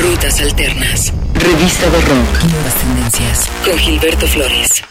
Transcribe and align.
Rutas 0.00 0.40
Alternas. 0.40 1.12
Revista 1.34 1.90
de 1.90 2.00
Rock. 2.02 2.44
Nuevas 2.52 2.74
tendencias. 2.76 3.50
Con 3.64 3.76
Gilberto 3.76 4.28
Flores. 4.28 4.84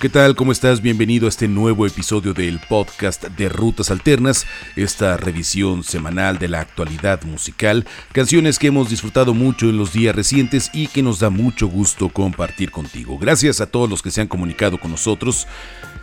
¿Qué 0.00 0.08
tal? 0.08 0.34
¿Cómo 0.34 0.52
estás? 0.52 0.80
Bienvenido 0.80 1.26
a 1.26 1.28
este 1.28 1.48
nuevo 1.48 1.86
episodio 1.86 2.32
del 2.32 2.58
podcast 2.60 3.24
de 3.24 3.50
Rutas 3.50 3.90
Alternas, 3.90 4.46
esta 4.74 5.18
revisión 5.18 5.84
semanal 5.84 6.38
de 6.38 6.48
la 6.48 6.60
actualidad 6.60 7.24
musical, 7.24 7.86
canciones 8.12 8.58
que 8.58 8.68
hemos 8.68 8.88
disfrutado 8.88 9.34
mucho 9.34 9.68
en 9.68 9.76
los 9.76 9.92
días 9.92 10.16
recientes 10.16 10.70
y 10.72 10.88
que 10.88 11.02
nos 11.02 11.18
da 11.18 11.28
mucho 11.28 11.66
gusto 11.66 12.08
compartir 12.08 12.70
contigo. 12.70 13.18
Gracias 13.18 13.60
a 13.60 13.66
todos 13.66 13.88
los 13.90 14.00
que 14.00 14.10
se 14.10 14.22
han 14.22 14.28
comunicado 14.28 14.78
con 14.78 14.92
nosotros. 14.92 15.46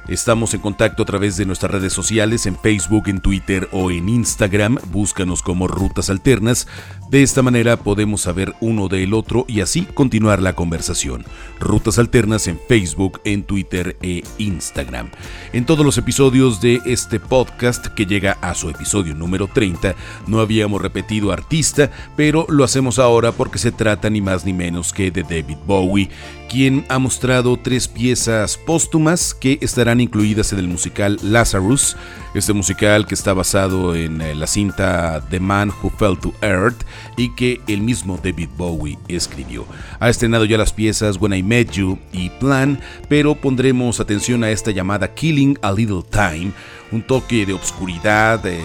Estamos 0.07 0.53
en 0.53 0.59
contacto 0.59 1.03
a 1.03 1.05
través 1.05 1.37
de 1.37 1.45
nuestras 1.45 1.71
redes 1.71 1.93
sociales, 1.93 2.45
en 2.45 2.57
Facebook, 2.57 3.07
en 3.07 3.21
Twitter 3.21 3.69
o 3.71 3.89
en 3.89 4.09
Instagram. 4.09 4.77
Búscanos 4.91 5.41
como 5.41 5.69
Rutas 5.69 6.09
Alternas. 6.09 6.67
De 7.09 7.23
esta 7.23 7.41
manera 7.41 7.77
podemos 7.77 8.21
saber 8.21 8.53
uno 8.59 8.89
del 8.89 9.13
otro 9.13 9.45
y 9.47 9.61
así 9.61 9.83
continuar 9.83 10.41
la 10.41 10.53
conversación. 10.53 11.23
Rutas 11.57 11.99
Alternas 11.99 12.47
en 12.47 12.59
Facebook, 12.67 13.21
en 13.23 13.43
Twitter 13.43 13.95
e 14.01 14.23
Instagram. 14.39 15.09
En 15.53 15.65
todos 15.65 15.85
los 15.85 15.97
episodios 15.97 16.59
de 16.59 16.81
este 16.85 17.21
podcast, 17.21 17.87
que 17.87 18.05
llega 18.05 18.37
a 18.41 18.55
su 18.55 18.69
episodio 18.69 19.15
número 19.15 19.47
30, 19.47 19.95
no 20.27 20.41
habíamos 20.41 20.81
repetido 20.81 21.31
artista, 21.31 21.91
pero 22.17 22.45
lo 22.49 22.65
hacemos 22.65 22.99
ahora 22.99 23.31
porque 23.31 23.57
se 23.57 23.71
trata 23.71 24.09
ni 24.09 24.19
más 24.19 24.43
ni 24.43 24.51
menos 24.51 24.91
que 24.91 25.11
de 25.11 25.23
David 25.23 25.57
Bowie, 25.65 26.09
quien 26.53 26.85
ha 26.87 26.99
mostrado 26.99 27.57
tres 27.57 27.87
piezas 27.87 28.57
póstumas 28.57 29.33
que 29.33 29.57
estarán 29.61 29.99
incluidas 29.99 30.53
en 30.53 30.59
el 30.59 30.67
musical 30.67 31.17
Lazarus, 31.23 31.97
este 32.35 32.53
musical 32.53 33.07
que 33.07 33.15
está 33.15 33.33
basado 33.33 33.95
en 33.95 34.21
eh, 34.21 34.35
la 34.35 34.45
cinta 34.45 35.25
The 35.31 35.39
Man 35.39 35.71
Who 35.71 35.89
Fell 35.97 36.15
to 36.19 36.31
Earth 36.43 36.85
y 37.17 37.33
que 37.33 37.59
el 37.67 37.81
mismo 37.81 38.19
David 38.23 38.49
Bowie 38.55 38.99
escribió. 39.07 39.65
Ha 39.99 40.09
estrenado 40.09 40.45
ya 40.45 40.59
las 40.59 40.71
piezas 40.71 41.17
When 41.19 41.33
I 41.33 41.41
Met 41.41 41.71
You 41.71 41.97
y 42.11 42.29
Plan, 42.29 42.79
pero 43.09 43.33
pondremos 43.33 43.99
atención 43.99 44.43
a 44.43 44.51
esta 44.51 44.69
llamada 44.69 45.11
Killing 45.11 45.57
a 45.63 45.71
Little 45.71 46.03
Time, 46.07 46.51
un 46.91 47.01
toque 47.01 47.47
de 47.47 47.53
obscuridad, 47.53 48.37
de, 48.43 48.61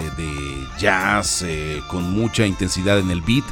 jazz, 0.77 1.41
eh, 1.41 1.79
con 1.89 2.11
mucha 2.11 2.45
intensidad 2.45 2.99
en 2.99 3.09
el 3.09 3.21
beat 3.21 3.45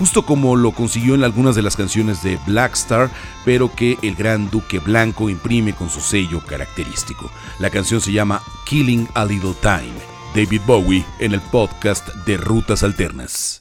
justo 0.00 0.24
como 0.24 0.56
lo 0.56 0.72
consiguió 0.72 1.14
en 1.14 1.24
algunas 1.24 1.54
de 1.54 1.60
las 1.60 1.76
canciones 1.76 2.22
de 2.22 2.38
Black 2.46 2.72
Star, 2.72 3.10
pero 3.44 3.70
que 3.70 3.98
el 4.00 4.14
gran 4.16 4.48
Duque 4.48 4.78
Blanco 4.78 5.28
imprime 5.28 5.74
con 5.74 5.90
su 5.90 6.00
sello 6.00 6.40
característico. 6.40 7.30
La 7.58 7.68
canción 7.68 8.00
se 8.00 8.10
llama 8.10 8.42
Killing 8.64 9.06
a 9.12 9.26
Little 9.26 9.54
Time. 9.60 9.92
David 10.34 10.62
Bowie 10.66 11.04
en 11.18 11.34
el 11.34 11.40
podcast 11.42 12.08
de 12.24 12.38
Rutas 12.38 12.82
Alternas. 12.82 13.59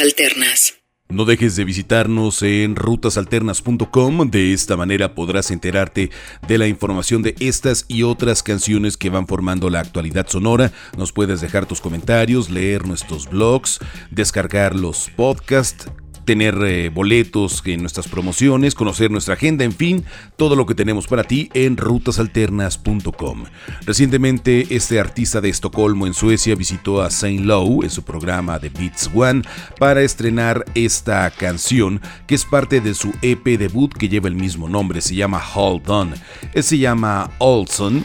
Alternas. 0.00 0.74
No 1.08 1.26
dejes 1.26 1.54
de 1.54 1.64
visitarnos 1.64 2.42
en 2.42 2.76
rutasalternas.com, 2.76 4.30
de 4.30 4.52
esta 4.52 4.76
manera 4.76 5.14
podrás 5.14 5.50
enterarte 5.50 6.10
de 6.48 6.58
la 6.58 6.66
información 6.66 7.22
de 7.22 7.34
estas 7.40 7.84
y 7.88 8.02
otras 8.02 8.42
canciones 8.42 8.96
que 8.96 9.10
van 9.10 9.26
formando 9.26 9.68
la 9.68 9.80
actualidad 9.80 10.26
sonora. 10.26 10.72
Nos 10.96 11.12
puedes 11.12 11.40
dejar 11.40 11.66
tus 11.66 11.80
comentarios, 11.80 12.50
leer 12.50 12.86
nuestros 12.86 13.28
blogs, 13.28 13.78
descargar 14.10 14.74
los 14.74 15.10
podcasts 15.10 15.86
tener 16.24 16.56
eh, 16.64 16.88
boletos 16.88 17.62
en 17.64 17.80
nuestras 17.80 18.08
promociones, 18.08 18.74
conocer 18.74 19.10
nuestra 19.10 19.34
agenda, 19.34 19.64
en 19.64 19.72
fin, 19.72 20.04
todo 20.36 20.56
lo 20.56 20.66
que 20.66 20.74
tenemos 20.74 21.06
para 21.06 21.24
ti 21.24 21.50
en 21.54 21.76
rutasalternas.com. 21.76 23.44
Recientemente, 23.86 24.74
este 24.74 25.00
artista 25.00 25.40
de 25.40 25.48
Estocolmo 25.48 26.06
en 26.06 26.14
Suecia 26.14 26.54
visitó 26.54 27.02
a 27.02 27.10
Saint 27.10 27.44
Lowe 27.44 27.84
en 27.84 27.90
su 27.90 28.02
programa 28.02 28.58
de 28.58 28.68
Beats 28.68 29.10
One 29.14 29.42
para 29.78 30.02
estrenar 30.02 30.64
esta 30.74 31.30
canción 31.30 32.00
que 32.26 32.34
es 32.34 32.44
parte 32.44 32.80
de 32.80 32.94
su 32.94 33.12
EP 33.22 33.44
debut 33.58 33.92
que 33.92 34.08
lleva 34.08 34.28
el 34.28 34.34
mismo 34.34 34.68
nombre, 34.68 35.00
se 35.00 35.14
llama 35.14 35.42
Hold 35.54 35.88
On. 35.90 36.14
Se 36.54 36.78
llama 36.78 37.30
Olson 37.38 38.04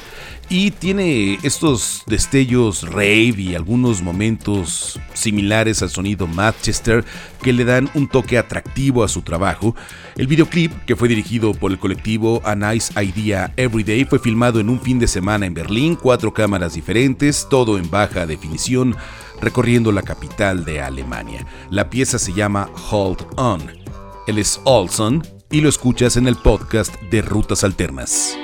y 0.49 0.71
tiene 0.71 1.37
estos 1.43 2.03
destellos 2.07 2.81
rave 2.89 3.35
y 3.37 3.55
algunos 3.55 4.01
momentos 4.01 4.99
similares 5.13 5.83
al 5.83 5.89
sonido 5.89 6.25
Manchester 6.25 7.05
que 7.43 7.53
le 7.53 7.65
dan 7.65 7.89
un 7.93 8.07
toque 8.07 8.37
atractivo 8.37 9.03
a 9.03 9.07
su 9.07 9.21
trabajo. 9.21 9.75
El 10.17 10.25
videoclip, 10.25 10.73
que 10.85 10.95
fue 10.95 11.07
dirigido 11.07 11.53
por 11.53 11.71
el 11.71 11.77
colectivo 11.77 12.41
A 12.43 12.55
Nice 12.55 12.91
Idea 13.01 13.53
Everyday, 13.57 14.05
fue 14.05 14.17
filmado 14.17 14.59
en 14.59 14.69
un 14.69 14.81
fin 14.81 14.97
de 14.97 15.07
semana 15.07 15.45
en 15.45 15.53
Berlín, 15.53 15.95
cuatro 15.95 16.33
cámaras 16.33 16.73
diferentes, 16.73 17.47
todo 17.49 17.77
en 17.77 17.89
baja 17.89 18.25
definición, 18.25 18.95
recorriendo 19.41 19.91
la 19.91 20.01
capital 20.01 20.65
de 20.65 20.81
Alemania. 20.81 21.45
La 21.69 21.91
pieza 21.91 22.17
se 22.17 22.33
llama 22.33 22.69
Hold 22.89 23.25
On. 23.37 23.61
Él 24.25 24.39
es 24.39 24.59
Olson 24.63 25.25
y 25.51 25.61
lo 25.61 25.69
escuchas 25.69 26.17
en 26.17 26.27
el 26.27 26.35
podcast 26.35 26.93
de 27.11 27.21
Rutas 27.21 27.63
Alternas. 27.63 28.35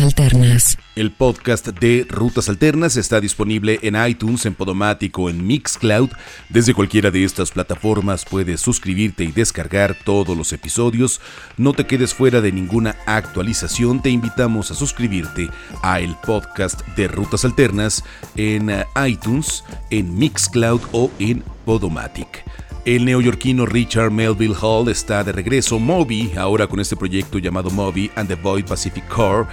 Alternas. 0.00 0.78
El 0.96 1.12
podcast 1.12 1.68
de 1.68 2.06
Rutas 2.08 2.48
Alternas 2.48 2.96
está 2.96 3.20
disponible 3.20 3.78
en 3.82 3.96
iTunes, 4.06 4.46
en 4.46 4.54
Podomático, 4.54 5.30
en 5.30 5.46
Mixcloud. 5.46 6.10
Desde 6.48 6.74
cualquiera 6.74 7.10
de 7.10 7.24
estas 7.24 7.50
plataformas 7.50 8.24
puedes 8.24 8.60
suscribirte 8.60 9.24
y 9.24 9.32
descargar 9.32 9.96
todos 10.04 10.36
los 10.36 10.52
episodios. 10.52 11.20
No 11.56 11.72
te 11.72 11.86
quedes 11.86 12.14
fuera 12.14 12.40
de 12.40 12.52
ninguna 12.52 12.96
actualización. 13.06 14.02
Te 14.02 14.10
invitamos 14.10 14.70
a 14.70 14.74
suscribirte 14.74 15.48
a 15.82 16.00
el 16.00 16.14
podcast 16.16 16.86
de 16.96 17.08
Rutas 17.08 17.44
Alternas 17.44 18.04
en 18.36 18.70
eh, 18.70 18.84
iTunes, 19.06 19.64
en 19.90 20.18
Mixcloud 20.18 20.80
o 20.92 21.10
en 21.18 21.42
Podomatic. 21.64 22.44
El 22.88 23.04
neoyorquino 23.04 23.66
Richard 23.66 24.10
Melville 24.10 24.56
Hall 24.62 24.88
está 24.88 25.22
de 25.22 25.30
regreso. 25.30 25.78
Moby, 25.78 26.32
ahora 26.38 26.66
con 26.66 26.80
este 26.80 26.96
proyecto 26.96 27.38
llamado 27.38 27.68
Moby 27.68 28.10
and 28.16 28.28
the 28.28 28.34
Void 28.34 28.64
Pacific 28.64 29.06
Core, 29.08 29.46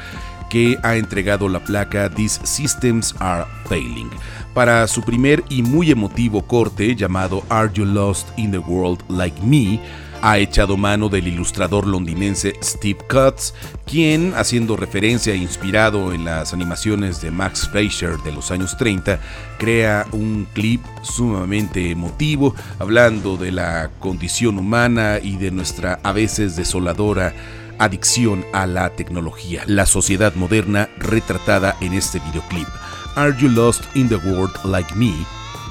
que 0.49 0.77
ha 0.83 0.95
entregado 0.95 1.49
la 1.49 1.63
placa 1.63 2.09
These 2.09 2.45
Systems 2.45 3.15
Are 3.19 3.45
Failing 3.67 4.09
para 4.53 4.87
su 4.87 5.03
primer 5.03 5.43
y 5.49 5.61
muy 5.61 5.91
emotivo 5.91 6.41
corte 6.41 6.95
llamado 6.95 7.43
Are 7.49 7.69
You 7.73 7.85
Lost 7.85 8.27
in 8.37 8.51
the 8.51 8.57
World 8.57 9.03
Like 9.09 9.41
Me 9.41 9.79
ha 10.21 10.39
echado 10.39 10.75
mano 10.75 11.07
del 11.07 11.27
ilustrador 11.27 11.85
londinense 11.85 12.55
Steve 12.63 12.97
Cutts, 13.07 13.53
quien, 13.85 14.33
haciendo 14.35 14.75
referencia 14.75 15.33
e 15.33 15.37
inspirado 15.37 16.13
en 16.13 16.25
las 16.25 16.51
animaciones 16.51 17.21
de 17.21 17.29
Max 17.29 17.69
Fraser 17.69 18.17
de 18.23 18.31
los 18.31 18.49
años 18.49 18.75
30, 18.75 19.19
crea 19.59 20.07
un 20.13 20.47
clip 20.53 20.81
sumamente 21.03 21.91
emotivo, 21.91 22.55
hablando 22.79 23.37
de 23.37 23.51
la 23.51 23.91
condición 23.99 24.57
humana 24.57 25.19
y 25.21 25.35
de 25.37 25.51
nuestra 25.51 25.99
a 26.01 26.11
veces 26.11 26.55
desoladora 26.55 27.33
adicción 27.79 28.45
a 28.53 28.65
la 28.67 28.89
tecnología, 28.91 29.63
la 29.67 29.85
sociedad 29.85 30.33
moderna 30.35 30.89
retratada 30.97 31.75
en 31.81 31.93
este 31.93 32.19
videoclip. 32.19 32.67
Are 33.15 33.35
You 33.37 33.49
Lost 33.49 33.83
in 33.95 34.09
the 34.09 34.17
World 34.17 34.55
Like 34.65 34.93
Me? 34.95 35.13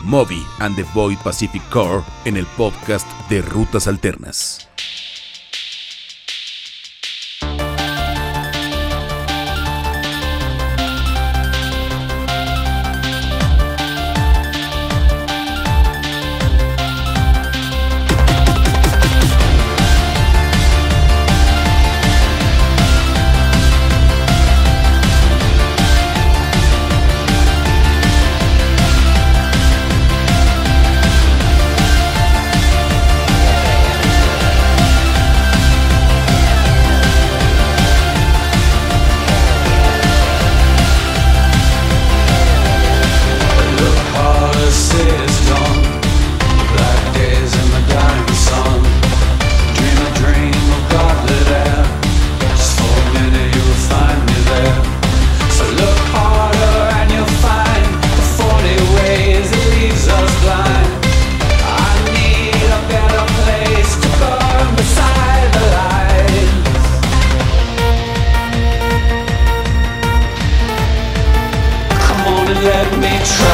Moby 0.02 0.44
and 0.60 0.76
the 0.76 0.84
Void 0.94 1.18
Pacific 1.24 1.62
Core 1.70 2.02
en 2.24 2.36
el 2.36 2.46
podcast 2.56 3.08
de 3.30 3.40
Rutas 3.42 3.86
Alternas. 3.86 4.68
let 72.64 72.98
me 72.98 73.10
try. 73.22 73.53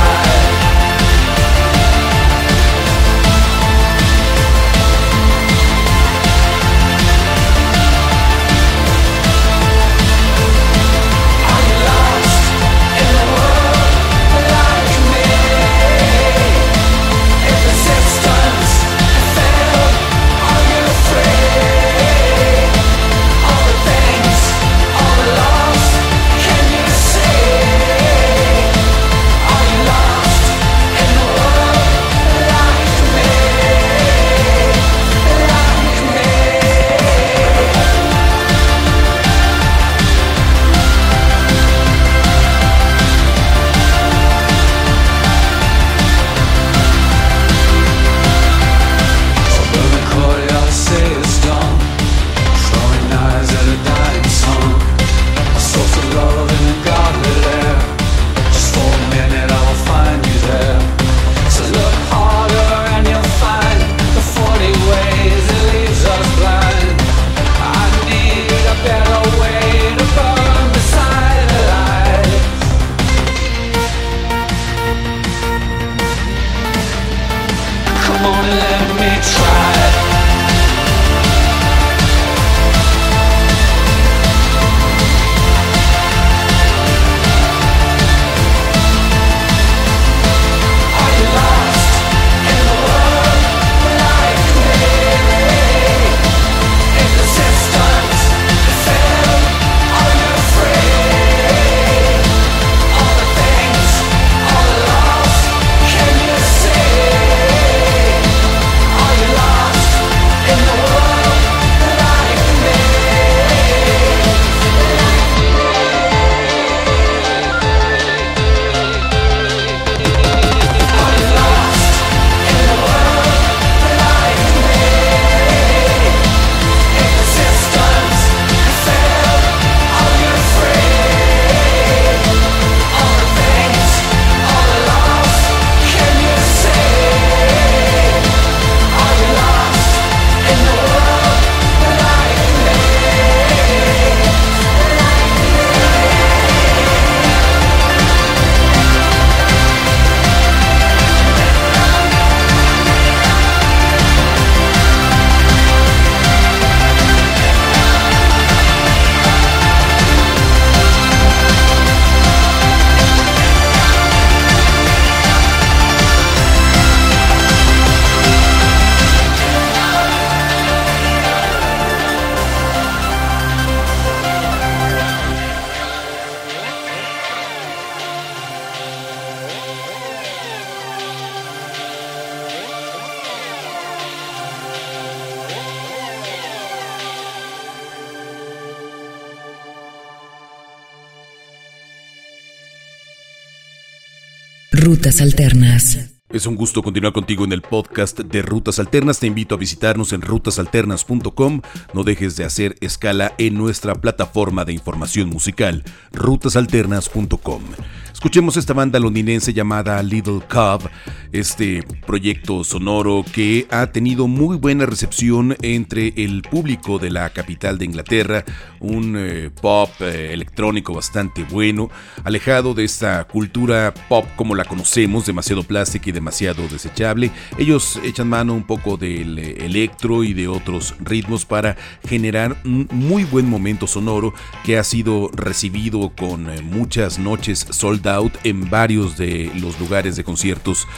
Rutas 194.80 195.20
Alternas. 195.20 195.99
Es 196.30 196.46
un 196.46 196.56
gusto 196.56 196.82
continuar 196.82 197.12
contigo 197.12 197.44
en 197.44 197.52
el 197.52 197.60
podcast 197.60 198.18
de 198.20 198.40
Rutas 198.40 198.78
Alternas. 198.78 199.20
Te 199.20 199.26
invito 199.26 199.54
a 199.54 199.58
visitarnos 199.58 200.14
en 200.14 200.22
rutasalternas.com. 200.22 201.60
No 201.92 202.02
dejes 202.02 202.37
de 202.37 202.44
hacer 202.44 202.76
escala 202.80 203.34
en 203.37 203.58
nuestra 203.58 203.94
plataforma 203.94 204.64
de 204.64 204.72
información 204.72 205.28
musical, 205.28 205.84
rutasalternas.com. 206.12 207.62
Escuchemos 208.10 208.56
esta 208.56 208.72
banda 208.72 208.99
londinense 208.99 209.52
llamada 209.52 210.02
Little 210.02 210.40
Cub, 210.49 210.88
este 211.32 211.84
proyecto 212.06 212.64
sonoro 212.64 213.25
que 213.32 213.66
ha 213.70 213.87
tenido 213.88 214.26
muy 214.26 214.56
buena 214.56 214.87
recepción 214.87 215.56
entre 215.62 216.12
el 216.16 216.42
público 216.42 216.99
de 216.99 217.10
la 217.10 217.30
capital 217.30 217.78
de 217.78 217.84
Inglaterra, 217.84 218.44
un 218.80 219.14
eh, 219.16 219.50
pop 219.60 219.90
eh, 220.00 220.32
electrónico 220.32 220.92
bastante 220.92 221.44
bueno, 221.44 221.90
alejado 222.25 222.75
de 222.75 222.84
esta 222.84 223.25
cultura 223.25 223.94
pop 224.08 224.26
como 224.37 224.54
la 224.54 224.64
conocemos, 224.64 225.26
demasiado 225.26 225.62
plástica 225.62 226.10
y 226.10 226.12
demasiado 226.12 226.66
desechable. 226.68 227.30
Ellos 227.58 228.00
echan 228.04 228.28
mano 228.28 228.54
un 228.54 228.66
poco 228.66 228.96
del 228.96 229.38
eh, 229.38 229.64
electro 229.64 230.25
y 230.25 230.34
de 230.34 230.49
otros 230.49 230.94
ritmos 231.00 231.44
para 231.44 231.76
generar 232.08 232.56
un 232.64 232.88
muy 232.90 233.25
buen 233.25 233.49
momento 233.49 233.87
sonoro 233.87 234.34
que 234.64 234.78
ha 234.78 234.84
sido 234.84 235.30
recibido 235.32 236.10
con 236.16 236.49
muchas 236.64 237.18
noches 237.18 237.66
soldadas 237.70 238.00
en 238.42 238.68
varios 238.68 239.16
de 239.16 239.52
los 239.60 239.78
lugares 239.78 240.16
de 240.16 240.25
conciertos 240.25 240.88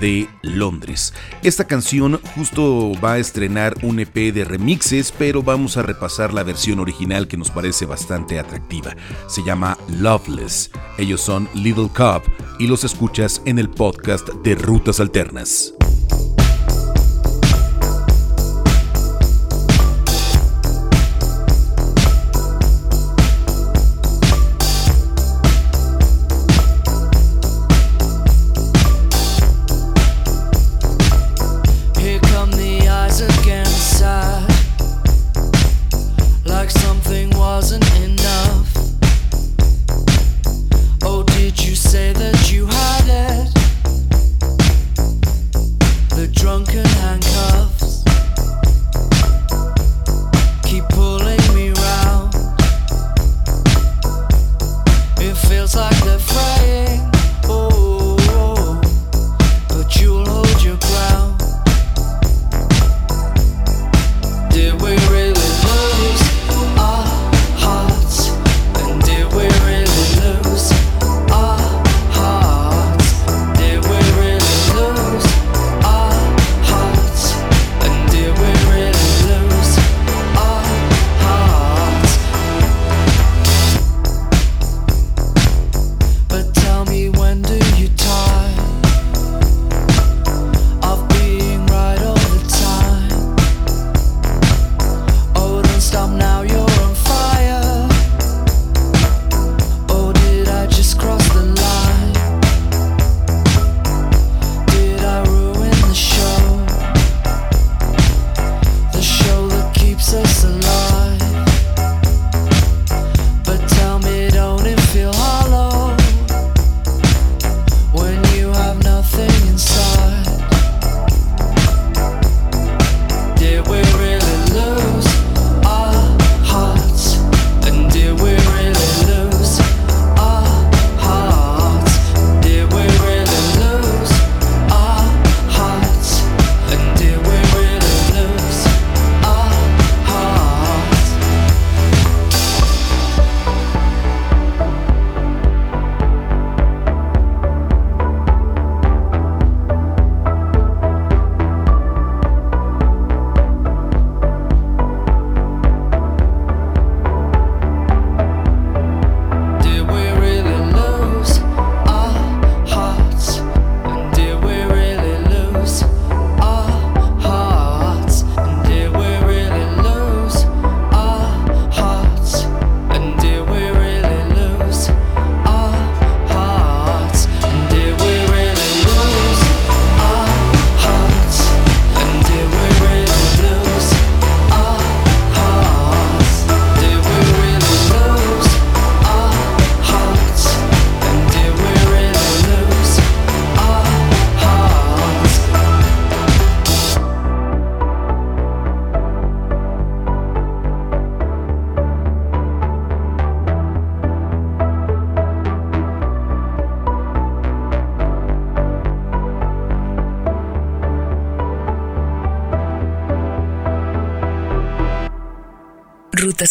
de 0.00 0.28
Londres. 0.42 1.14
Esta 1.42 1.66
canción 1.66 2.20
justo 2.34 2.92
va 3.02 3.14
a 3.14 3.18
estrenar 3.18 3.74
un 3.82 4.00
EP 4.00 4.32
de 4.32 4.44
remixes, 4.44 5.12
pero 5.12 5.42
vamos 5.42 5.76
a 5.76 5.82
repasar 5.82 6.34
la 6.34 6.42
versión 6.42 6.80
original 6.80 7.28
que 7.28 7.36
nos 7.36 7.50
parece 7.50 7.86
bastante 7.86 8.38
atractiva. 8.38 8.96
Se 9.28 9.42
llama 9.42 9.78
Loveless. 9.88 10.70
Ellos 10.98 11.20
son 11.20 11.48
Little 11.54 11.88
Cub 11.94 12.22
y 12.58 12.66
los 12.66 12.84
escuchas 12.84 13.42
en 13.44 13.58
el 13.58 13.70
podcast 13.70 14.28
de 14.28 14.54
Rutas 14.54 15.00
Alternas. 15.00 15.75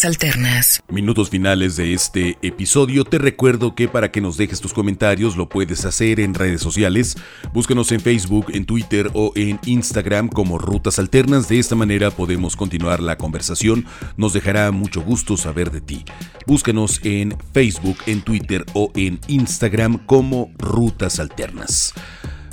Alternas. 0.04 0.82
Minutos 0.88 1.28
finales 1.28 1.76
de 1.76 1.92
este 1.92 2.38
episodio. 2.40 3.04
Te 3.04 3.18
recuerdo 3.18 3.74
que 3.74 3.88
para 3.88 4.10
que 4.10 4.22
nos 4.22 4.38
dejes 4.38 4.60
tus 4.60 4.72
comentarios 4.72 5.36
lo 5.36 5.50
puedes 5.50 5.84
hacer 5.84 6.18
en 6.20 6.32
redes 6.32 6.62
sociales. 6.62 7.16
Búscanos 7.52 7.92
en 7.92 8.00
Facebook, 8.00 8.46
en 8.54 8.64
Twitter 8.64 9.10
o 9.12 9.32
en 9.34 9.60
Instagram 9.66 10.28
como 10.28 10.58
Rutas 10.58 10.98
Alternas. 10.98 11.48
De 11.48 11.58
esta 11.58 11.74
manera 11.74 12.10
podemos 12.10 12.56
continuar 12.56 13.00
la 13.00 13.18
conversación. 13.18 13.84
Nos 14.16 14.32
dejará 14.32 14.70
mucho 14.70 15.02
gusto 15.02 15.36
saber 15.36 15.70
de 15.70 15.82
ti. 15.82 16.04
Búscanos 16.46 17.00
en 17.04 17.36
Facebook, 17.52 17.98
en 18.06 18.22
Twitter 18.22 18.64
o 18.72 18.90
en 18.94 19.20
Instagram 19.28 19.98
como 20.06 20.52
Rutas 20.56 21.20
Alternas. 21.20 21.92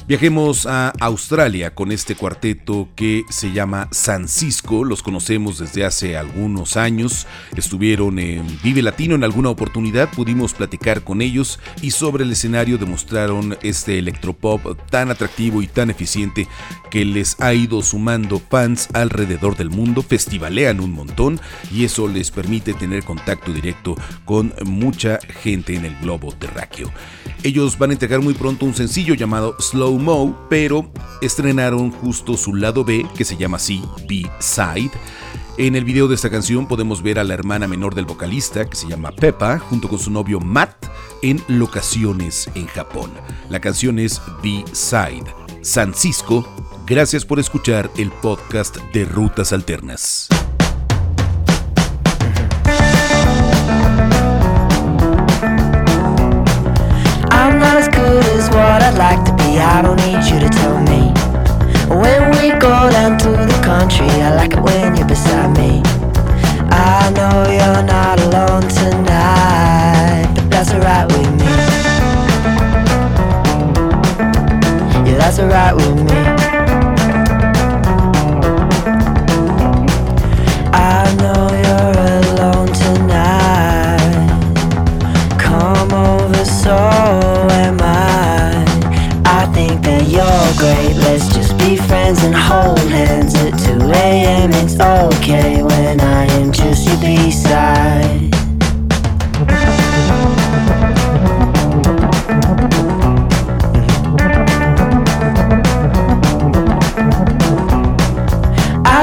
Viajemos 0.05 0.65
a 0.65 0.89
Australia 0.99 1.73
con 1.73 1.93
este 1.93 2.15
cuarteto 2.15 2.89
que 2.93 3.23
se 3.29 3.53
llama 3.53 3.87
San 3.91 4.27
Cisco. 4.27 4.83
Los 4.83 5.01
conocemos 5.01 5.59
desde 5.59 5.85
hace 5.85 6.17
algunos 6.17 6.75
años. 6.75 7.25
Estuvieron 7.55 8.19
en 8.19 8.45
Vive 8.61 8.81
Latino 8.81 9.15
en 9.15 9.23
alguna 9.23 9.49
oportunidad. 9.49 10.11
Pudimos 10.11 10.53
platicar 10.53 11.05
con 11.05 11.21
ellos 11.21 11.57
y 11.81 11.91
sobre 11.91 12.25
el 12.25 12.33
escenario 12.33 12.77
demostraron 12.77 13.57
este 13.61 13.97
electropop 13.97 14.77
tan 14.89 15.09
atractivo 15.09 15.61
y 15.61 15.67
tan 15.67 15.89
eficiente 15.89 16.49
que 16.91 17.05
les 17.05 17.39
ha 17.39 17.53
ido 17.53 17.81
sumando 17.81 18.39
fans 18.39 18.89
alrededor 18.91 19.55
del 19.55 19.69
mundo. 19.69 20.03
Festivalean 20.03 20.81
un 20.81 20.91
montón 20.91 21.39
y 21.71 21.85
eso 21.85 22.09
les 22.09 22.29
permite 22.29 22.73
tener 22.73 23.05
contacto 23.05 23.53
directo 23.53 23.95
con 24.25 24.53
mucha 24.65 25.19
gente 25.41 25.75
en 25.75 25.85
el 25.85 25.95
globo 25.99 26.33
terráqueo. 26.33 26.91
Ellos 27.43 27.77
van 27.77 27.89
a 27.89 27.93
entregar 27.93 28.21
muy 28.21 28.33
pronto 28.33 28.65
un 28.65 28.73
sencillo 28.73 29.13
llamado 29.15 29.55
Slow 29.59 29.92
Mo, 29.97 30.47
pero 30.49 30.89
estrenaron 31.21 31.91
justo 31.91 32.37
su 32.37 32.55
lado 32.55 32.83
B, 32.83 33.05
que 33.15 33.25
se 33.25 33.37
llama 33.37 33.57
así, 33.57 33.81
B-Side. 34.07 34.91
En 35.57 35.75
el 35.75 35.85
video 35.85 36.07
de 36.07 36.15
esta 36.15 36.29
canción 36.29 36.67
podemos 36.67 37.01
ver 37.03 37.19
a 37.19 37.23
la 37.23 37.33
hermana 37.33 37.67
menor 37.67 37.95
del 37.95 38.05
vocalista, 38.05 38.69
que 38.69 38.75
se 38.75 38.87
llama 38.87 39.11
Peppa, 39.11 39.59
junto 39.59 39.87
con 39.87 39.99
su 39.99 40.11
novio 40.11 40.39
Matt, 40.39 40.85
en 41.21 41.41
locaciones 41.47 42.49
en 42.55 42.67
Japón. 42.67 43.11
La 43.49 43.59
canción 43.59 43.99
es 43.99 44.21
B-Side. 44.41 45.25
San 45.61 45.93
Cisco, 45.93 46.47
gracias 46.85 47.25
por 47.25 47.39
escuchar 47.39 47.89
el 47.97 48.11
podcast 48.11 48.77
de 48.93 49.05
Rutas 49.05 49.53
Alternas. 49.53 50.27
I'd 58.93 58.97
like 58.97 59.25
to 59.25 59.33
be. 59.33 59.42
I 59.59 59.81
don't 59.81 59.97
need 59.97 60.23
you 60.31 60.39
to 60.39 60.49
tell 60.49 60.79
me. 60.81 61.13
When 61.89 62.31
we 62.31 62.49
go 62.59 62.89
down 62.89 63.17
to 63.19 63.29
the 63.29 63.61
country, 63.63 64.07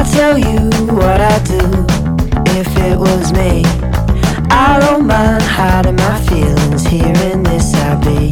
I'll 0.00 0.12
tell 0.12 0.38
you 0.38 0.70
what 0.96 1.20
I'd 1.20 1.44
do 1.44 1.60
if 2.58 2.74
it 2.78 2.98
was 2.98 3.34
me. 3.34 3.64
I 4.50 4.78
don't 4.80 5.06
mind 5.06 5.42
hiding 5.42 5.96
my 5.96 6.18
feelings 6.22 6.86
here 6.86 7.14
in 7.30 7.42
this 7.42 7.74
abbey. 7.74 8.30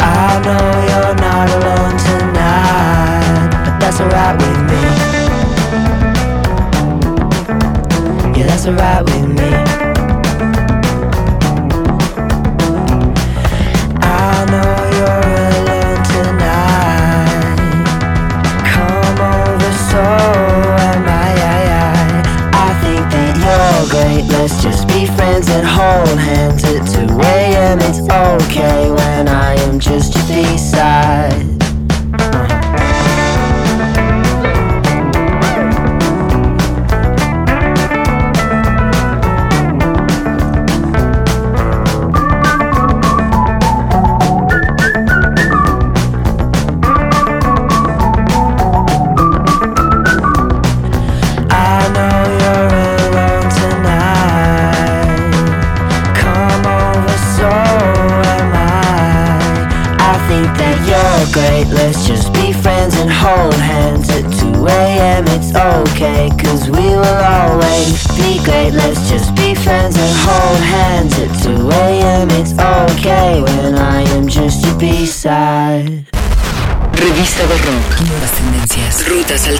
I 0.00 0.40
know 0.40 0.64
you're 0.88 1.16
not 1.16 1.50
alone 1.50 1.98
tonight, 2.08 3.50
but 3.62 3.78
that's 3.78 4.00
alright 4.00 4.36
with 4.40 4.60
me. 4.70 4.80
Yeah, 8.40 8.46
that's 8.46 8.66
alright 8.66 9.04
with 9.04 9.28
me. 9.38 9.59
Let's 24.40 24.62
just 24.62 24.88
be 24.88 25.04
friends 25.04 25.50
and 25.50 25.66
hold 25.66 26.18
hands 26.18 26.64
at 26.64 27.08
2 27.08 27.14
a.m. 27.20 27.78
It's 27.82 27.98
okay 28.08 28.90
when 28.90 29.28
I 29.28 29.52
am 29.68 29.78
just 29.78 30.14
your 30.14 30.26
B-side. 30.28 31.49
B-side. 79.30 79.59